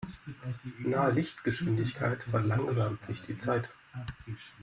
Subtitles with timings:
[0.83, 3.71] Nahe Lichtgeschwindigkeit verlangsamt sich die Zeit.